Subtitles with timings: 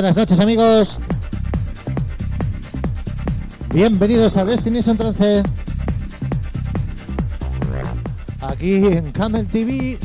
[0.00, 0.96] Buenas noches amigos.
[3.70, 5.42] Bienvenidos a Destination Trance.
[8.40, 9.98] Aquí en Camel TV.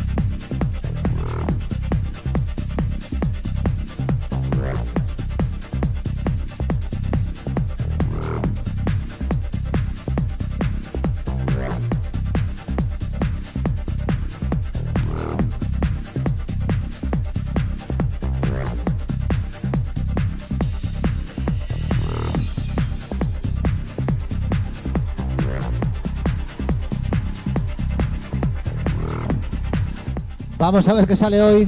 [30.66, 31.68] Vamos a ver qué sale hoy.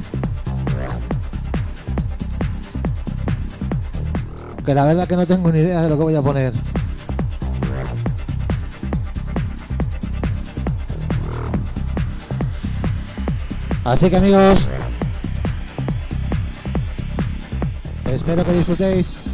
[4.66, 6.52] Que la verdad que no tengo ni idea de lo que voy a poner.
[13.84, 14.66] Así que amigos,
[18.04, 19.27] espero que disfrutéis.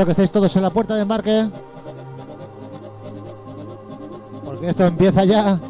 [0.00, 1.46] Espero que estéis todos en la puerta de embarque.
[4.42, 5.60] Porque esto empieza ya.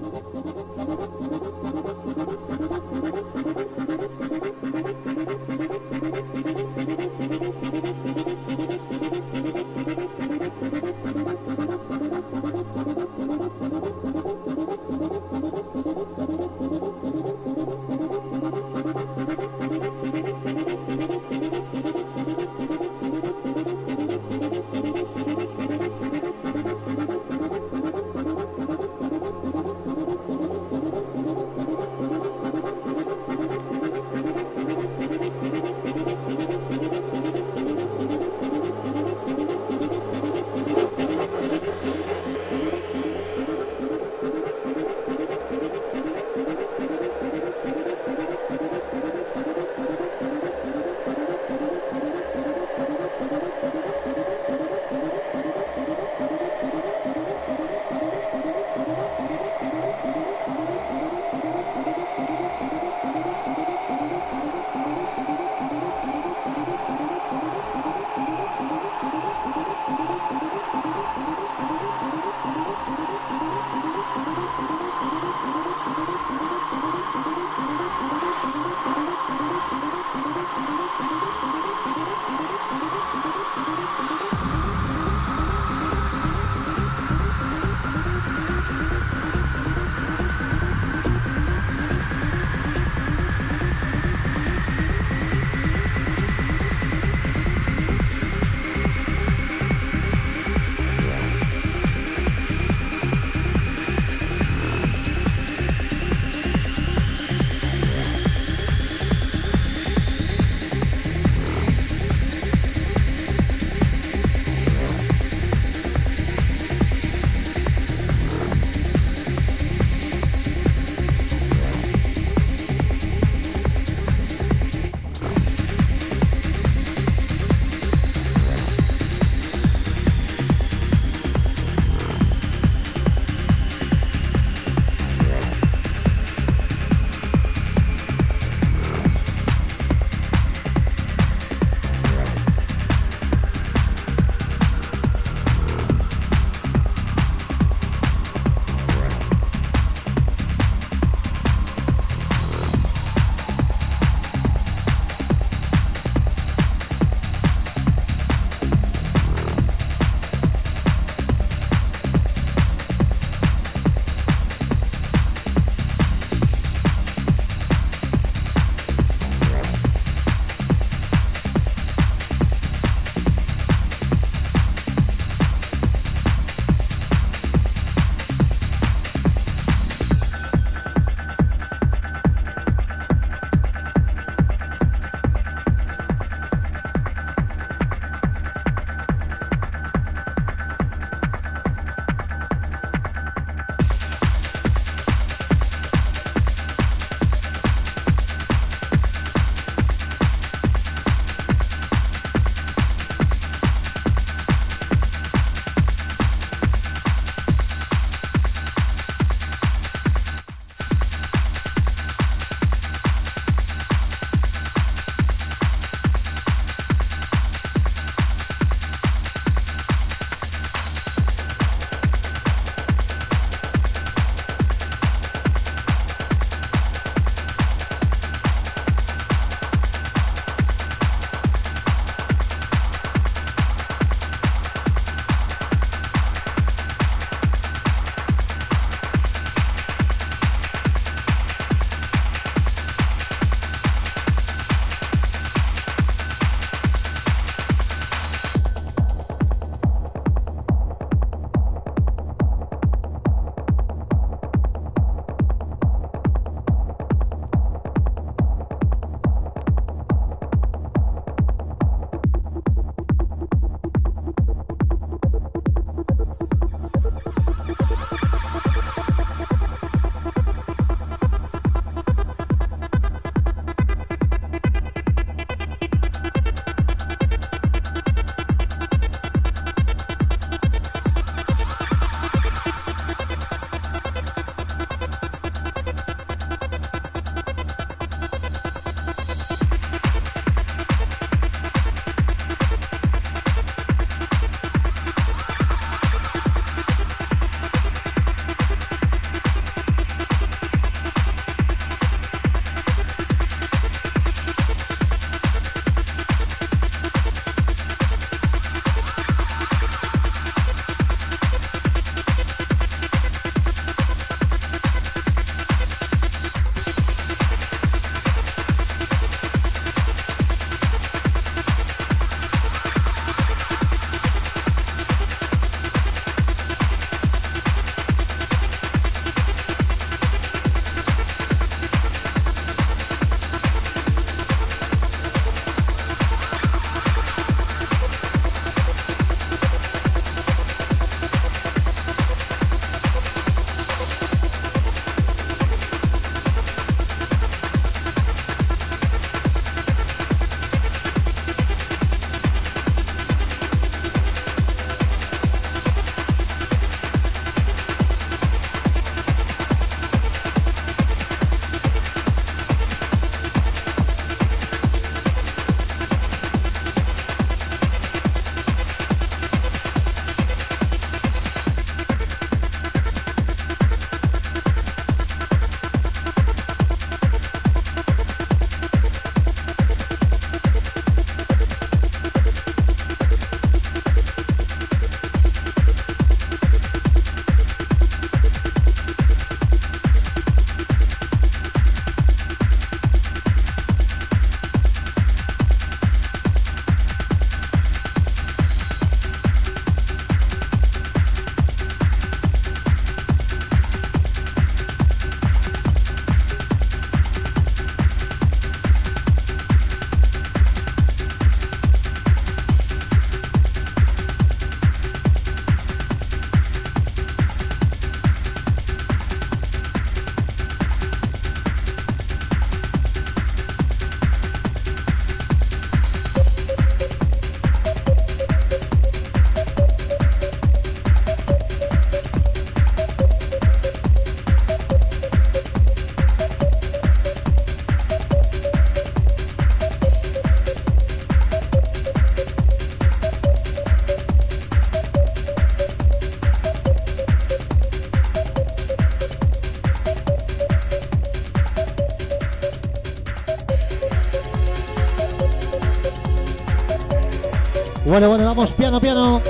[458.10, 459.40] Bueno, bueno, vamos, piano, piano.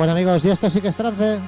[0.00, 1.38] Bueno amigos, y esto sí que es trance.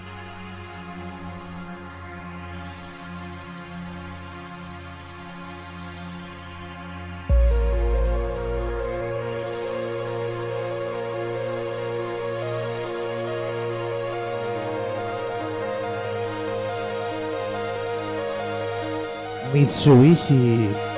[19.54, 20.91] Mitsubishi.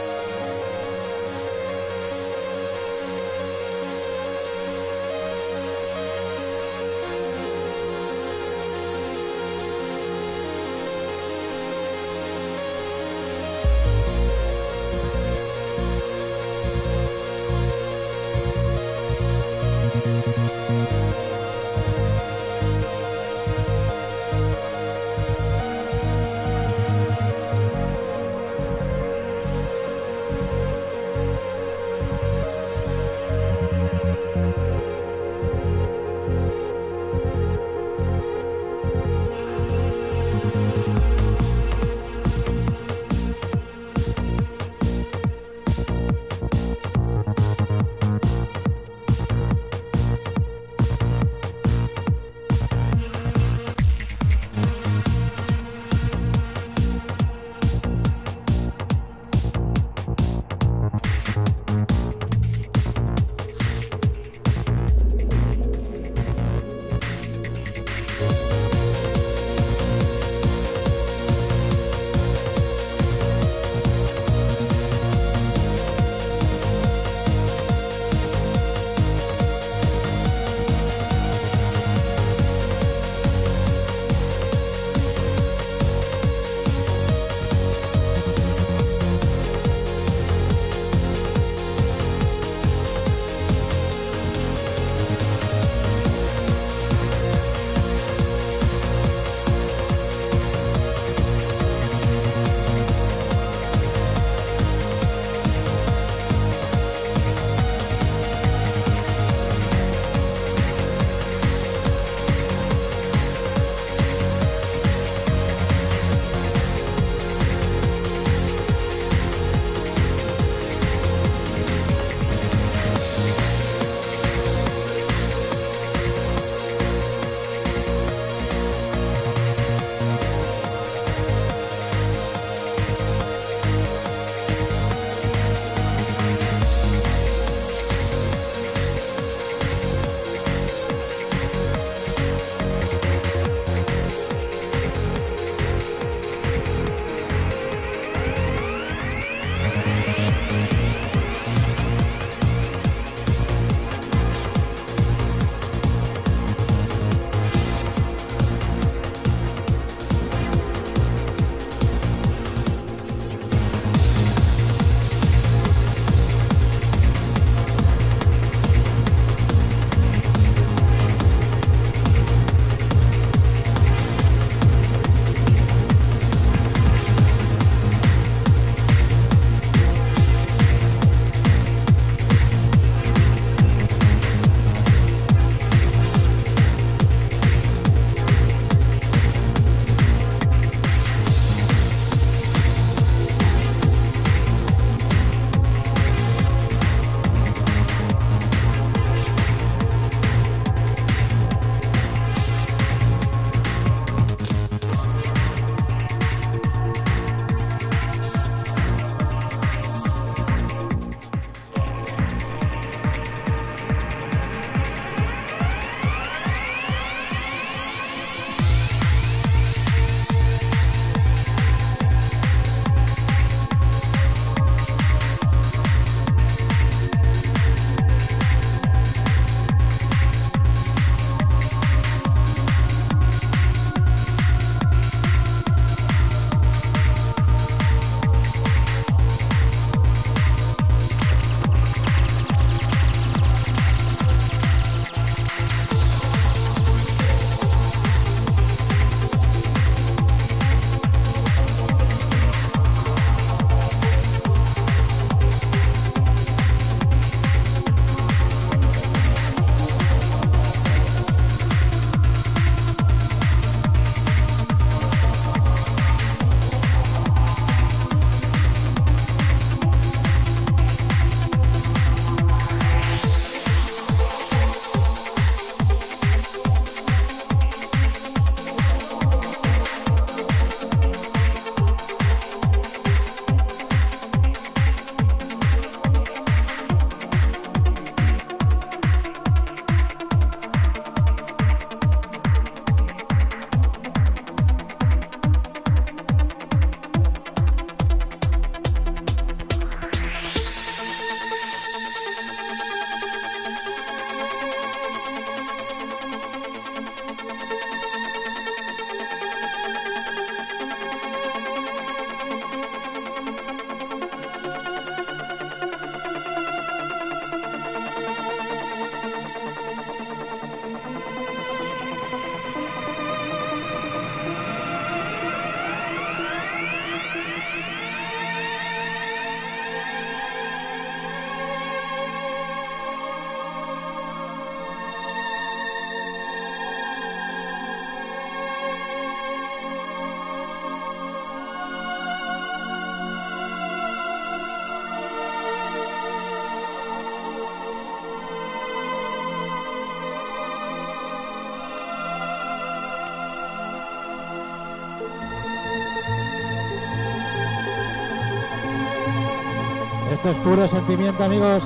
[360.45, 361.83] Es puro sentimiento, amigos.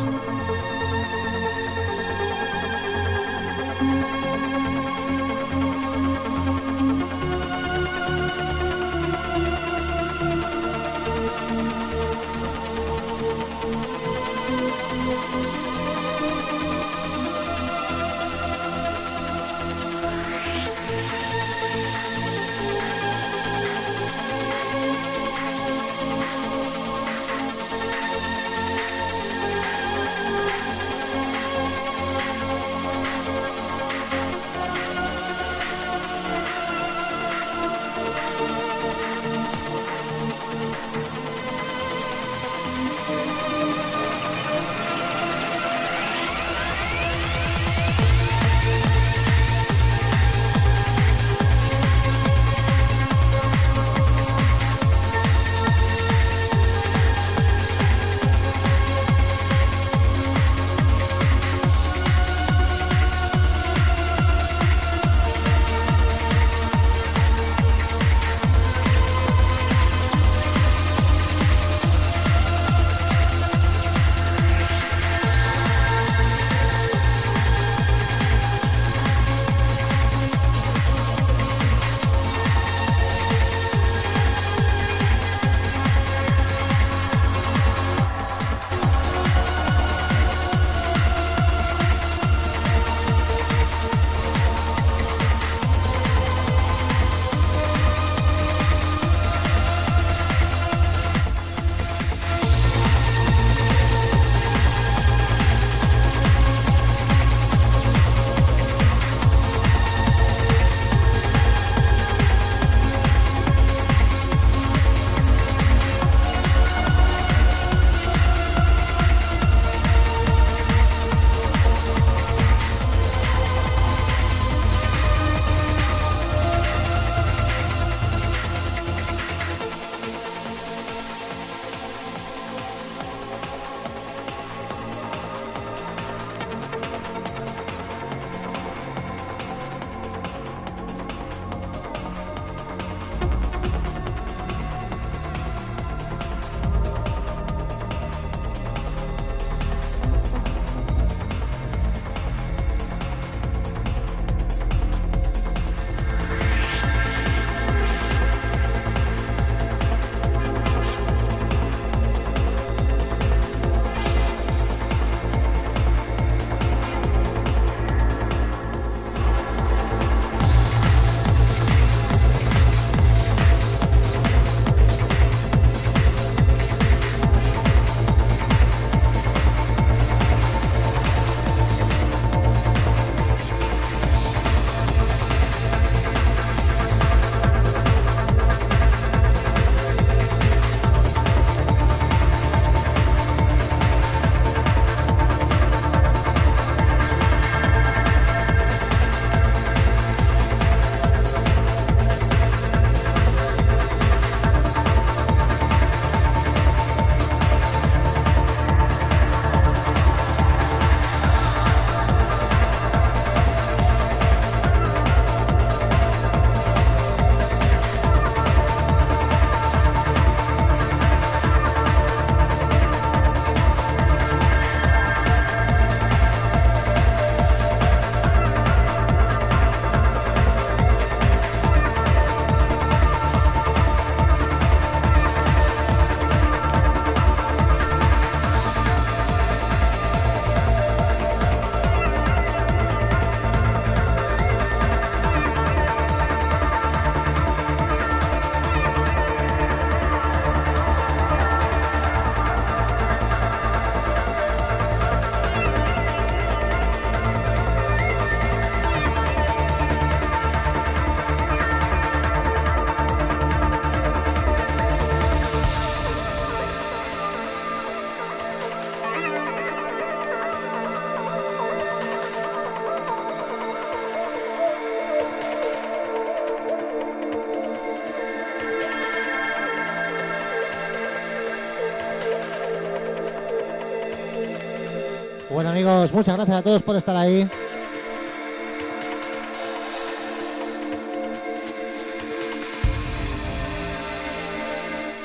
[286.12, 287.48] muchas gracias a todos por estar ahí.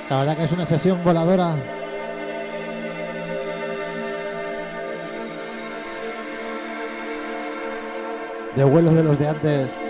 [0.10, 1.56] La verdad que es una sesión voladora.
[8.56, 9.83] De vuelos de los de antes.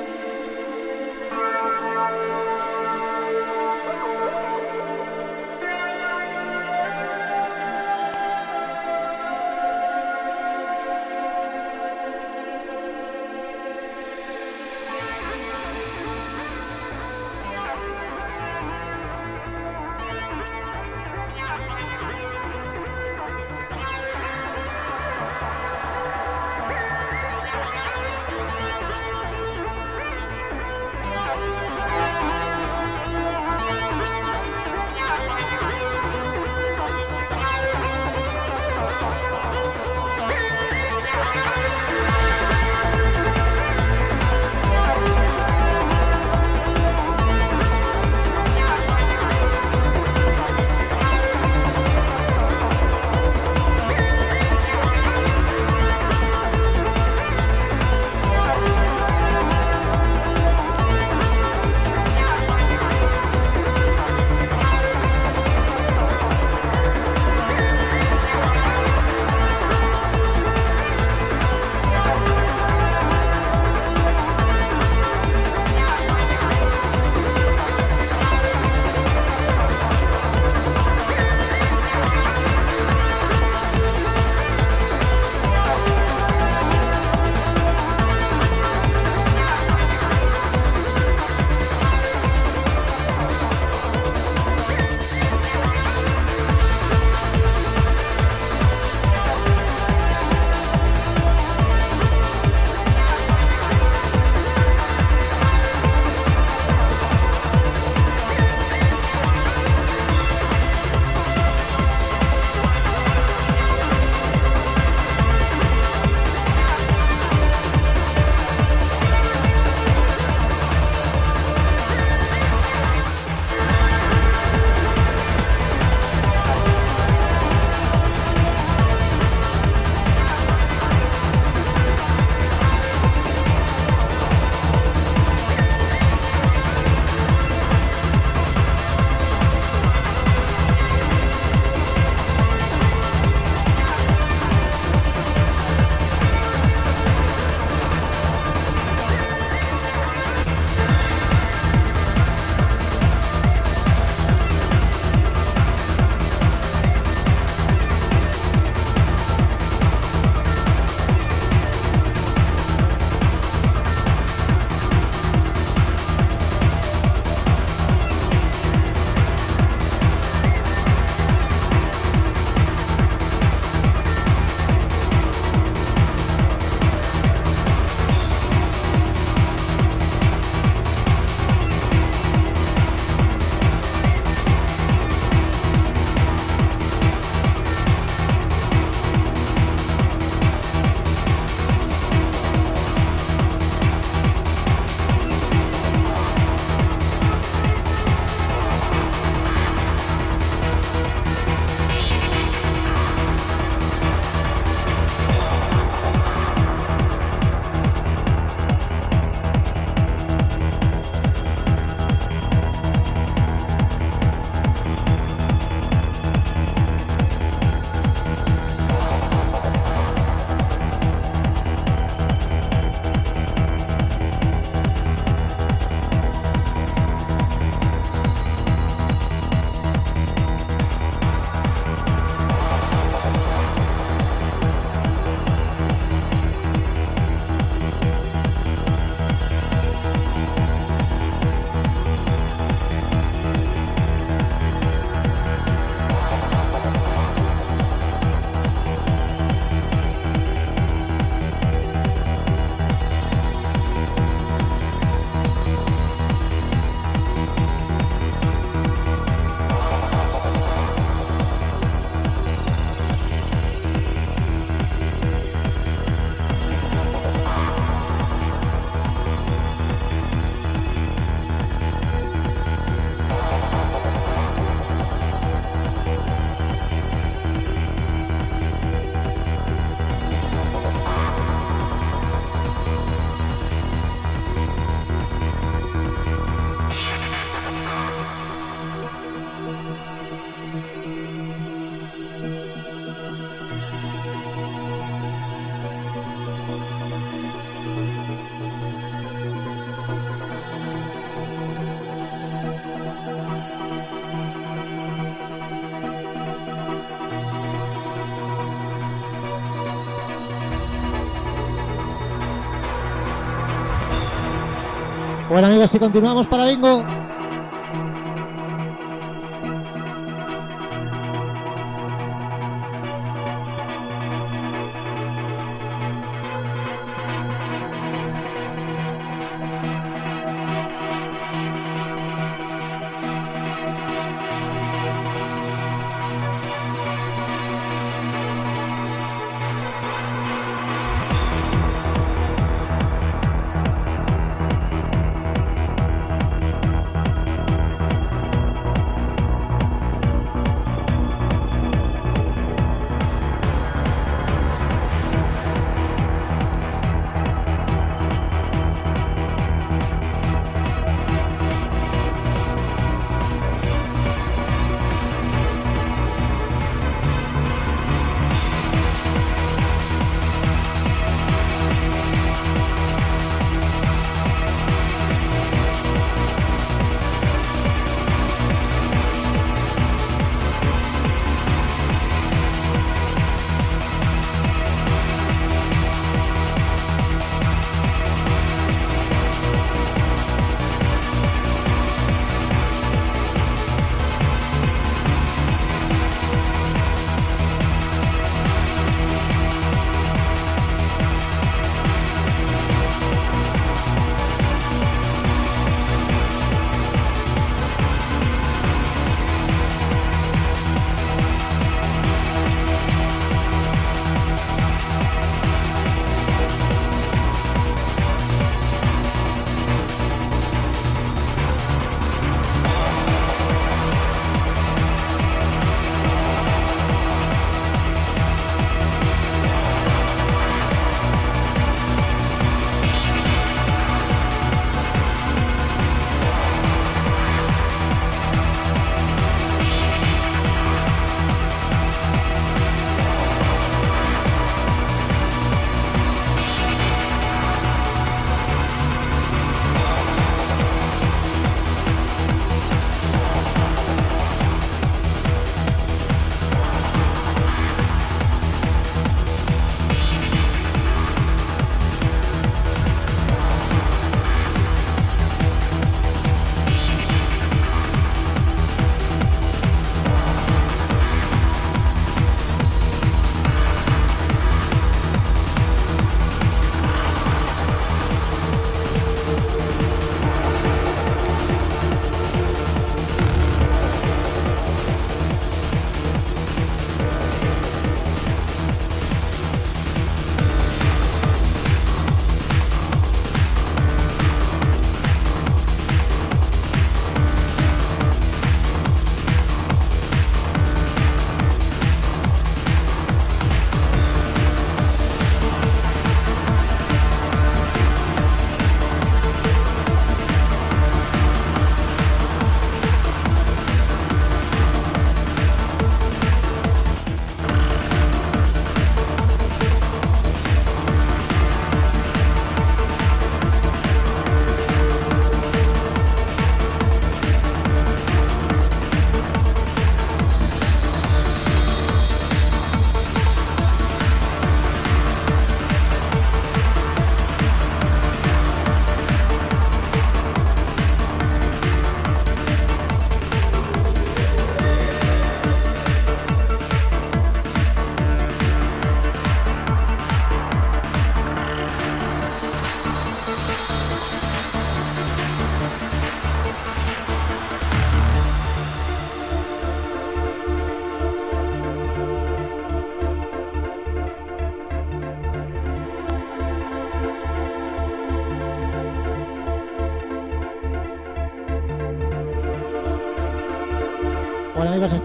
[315.83, 317.22] Amigos, si continuamos para bingo.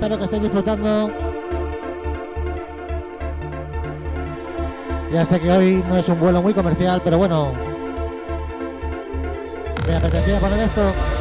[0.09, 1.12] Espero que estéis disfrutando.
[5.12, 7.52] Ya sé que hoy no es un vuelo muy comercial, pero bueno,
[9.86, 11.17] me apetecía poner esto.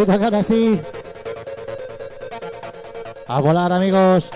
[0.00, 0.80] Y ojito que ahora sí.
[3.26, 4.30] A volar, amigos.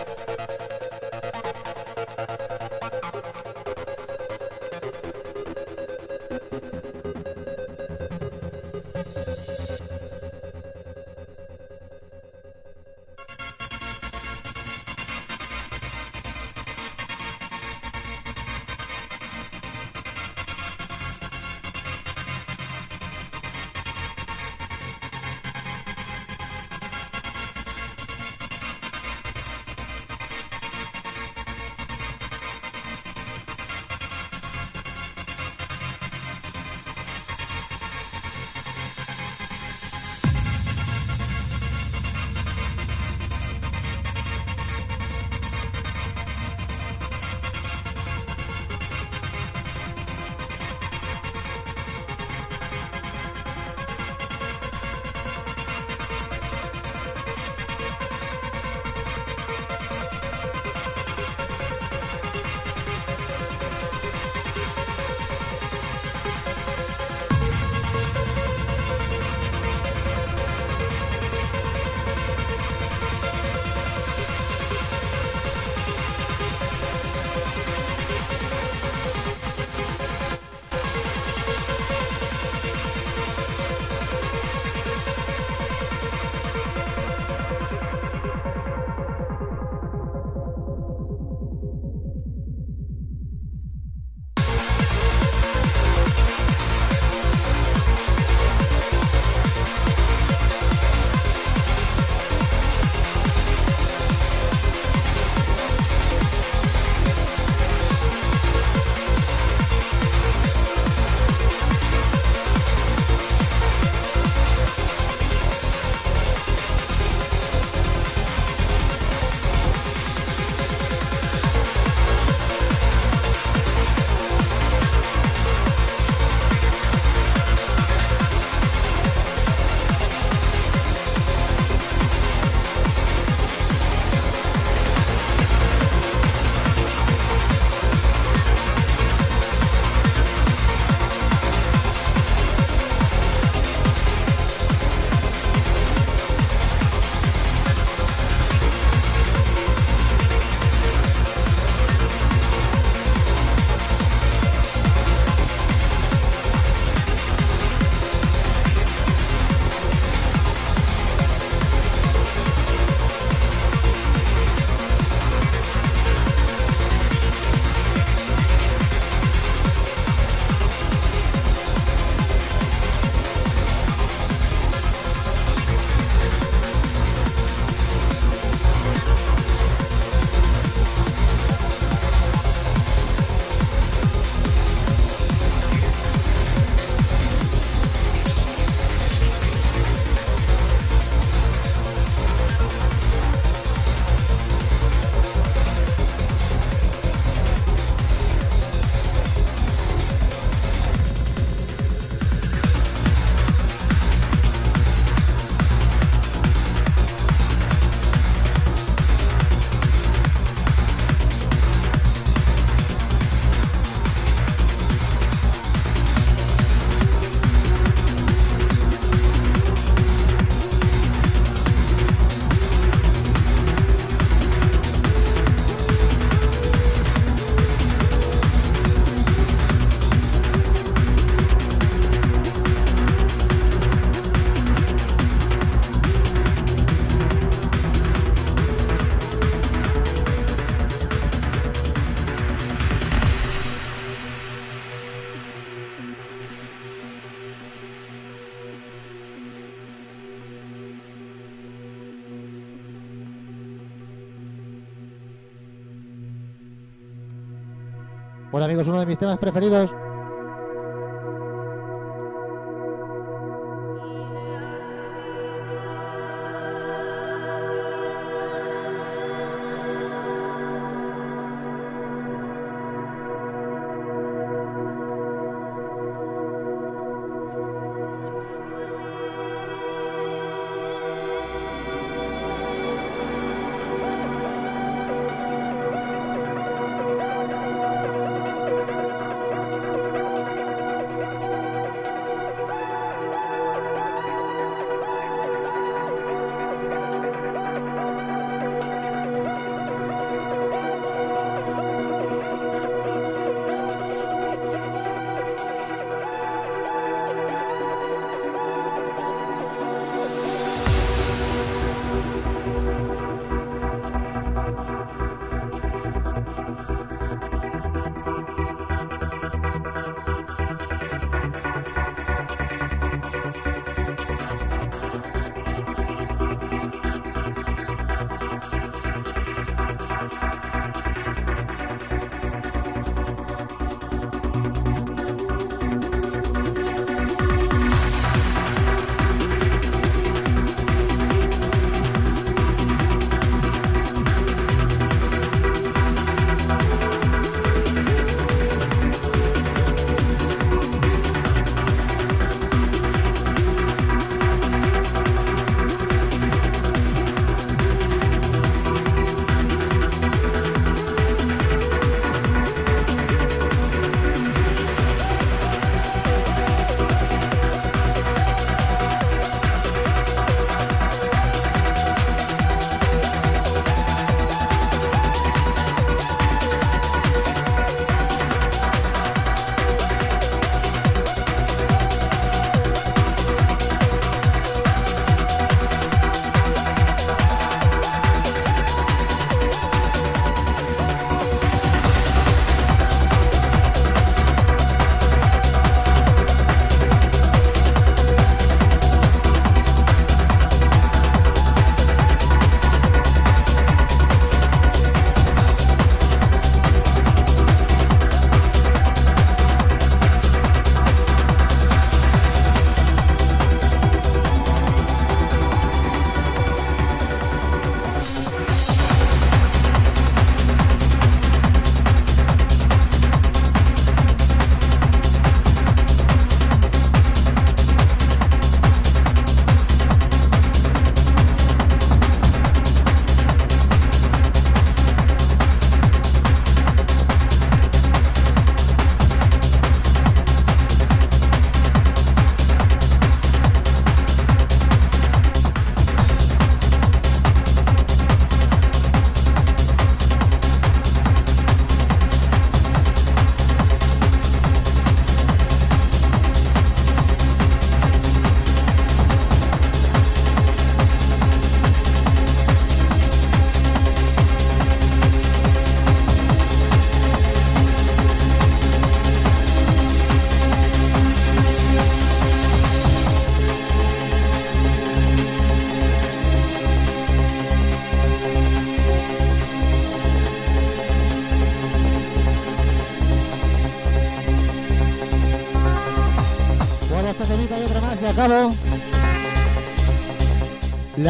[258.85, 260.04] Amigos, uno de mis temas preferidos.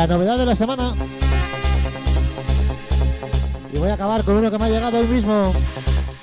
[0.07, 0.93] La novedad de la semana.
[3.73, 5.51] Y voy a acabar con uno que me ha llegado hoy mismo.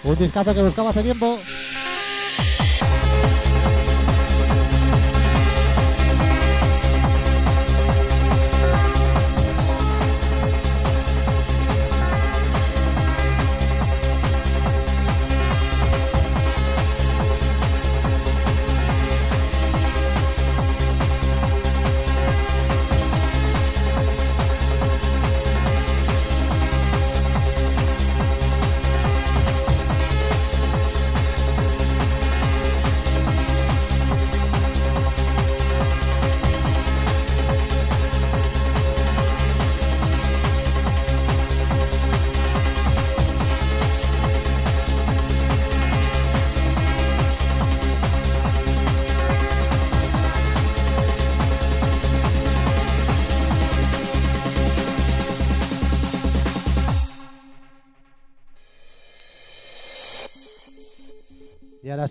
[0.03, 1.39] Un discazo que buscaba hace tiempo.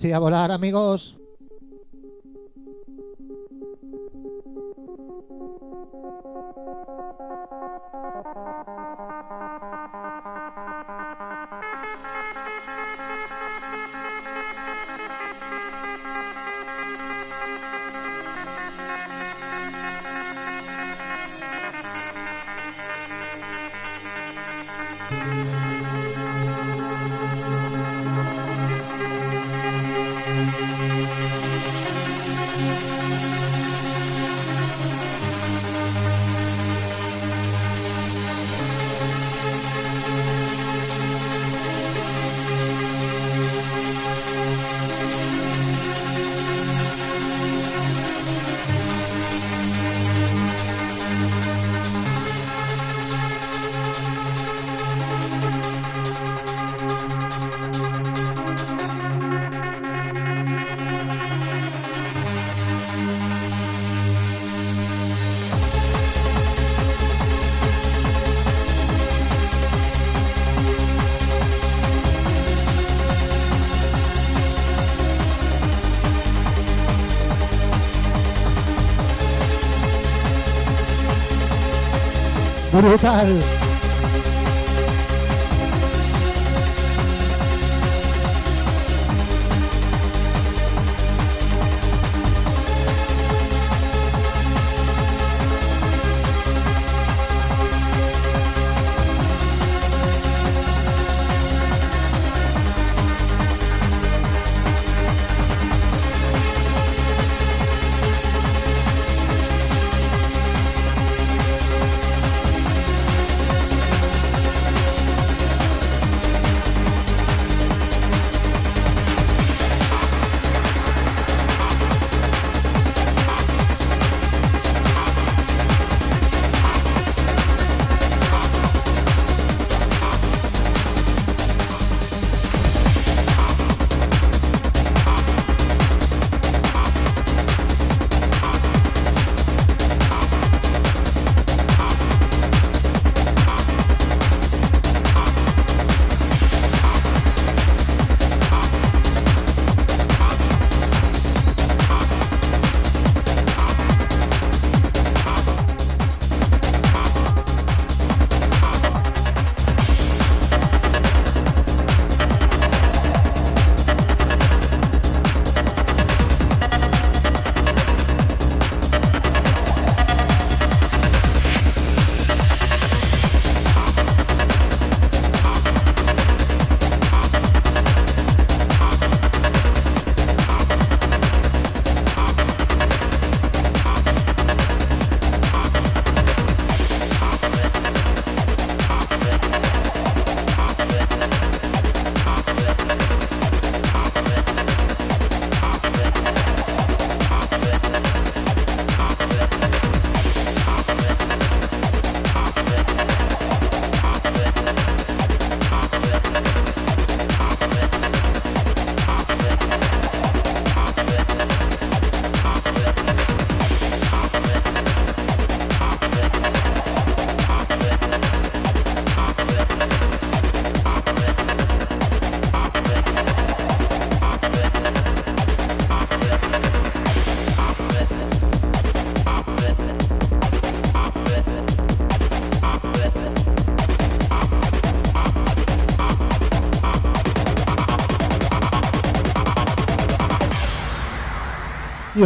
[0.02, 1.20] Y ahora sí a volar, amigos.
[82.80, 83.59] Brutal.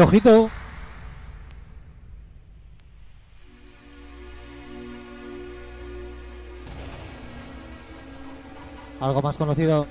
[0.02, 0.50] Ojito.
[9.00, 9.86] Algo más conocido.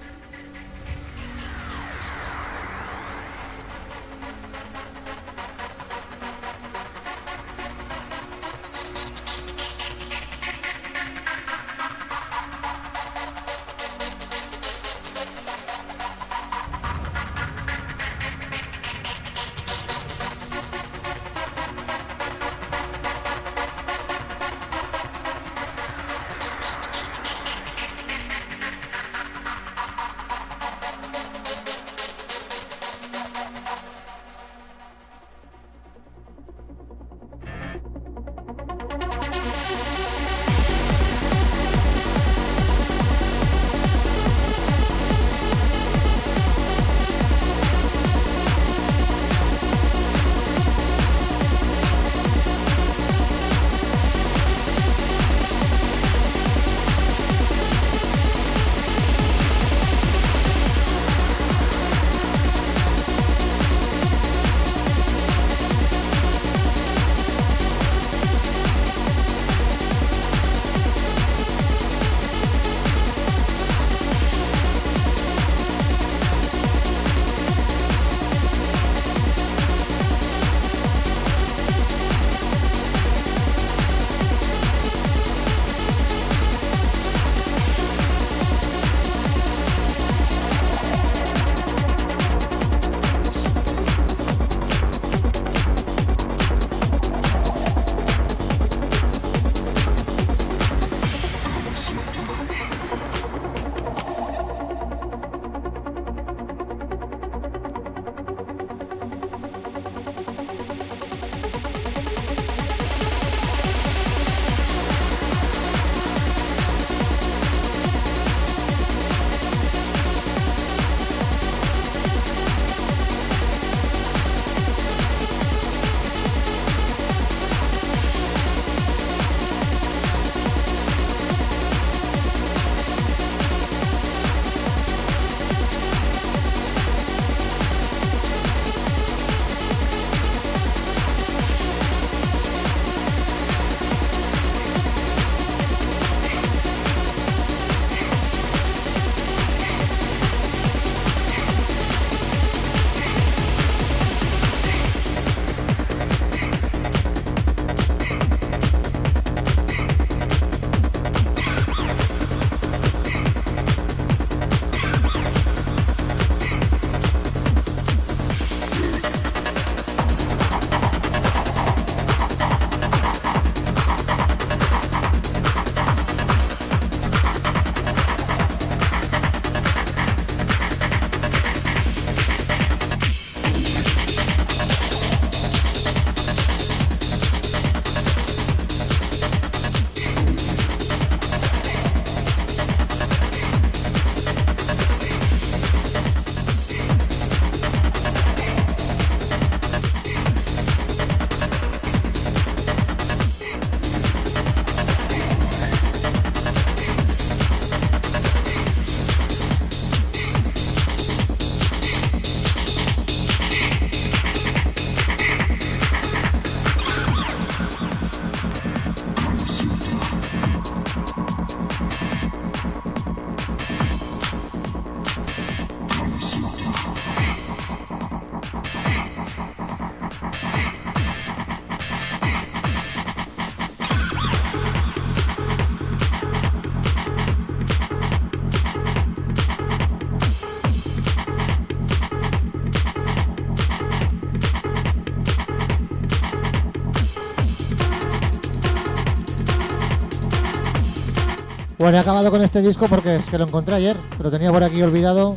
[251.83, 254.63] Bueno, he acabado con este disco porque es que lo encontré ayer, pero tenía por
[254.63, 255.35] aquí olvidado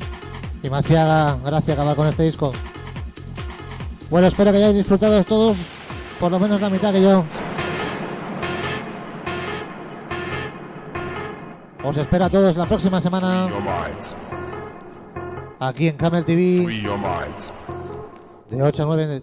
[0.62, 2.53] y me hacía gracia acabar con este disco.
[4.11, 5.57] Bueno, espero que hayáis disfrutado todos,
[6.20, 7.24] por lo menos la mitad que yo.
[11.82, 13.49] Os espero a todos la próxima semana
[15.59, 16.64] aquí en Camel TV
[18.51, 19.22] de 8 a 9.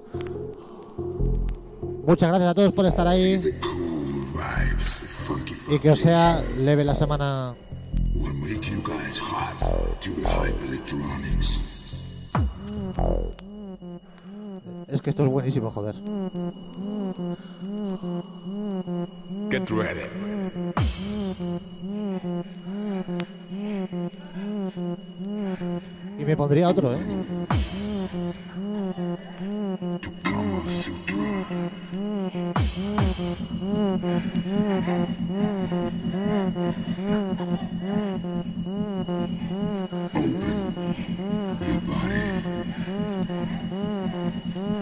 [2.05, 3.41] Muchas gracias a todos por estar ahí
[5.73, 7.55] y que os sea leve la semana.
[8.15, 9.57] will make you guys hot.
[14.87, 15.95] Es que esto es buenísimo, joder.
[19.49, 20.01] Get ready.
[26.19, 26.99] Y me pondría otro, ¿eh?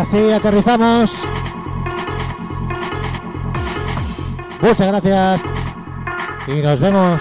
[0.00, 1.12] ahora sí, aterrizamos.
[4.62, 5.42] Muchas gracias.
[6.46, 7.20] Y nos vemos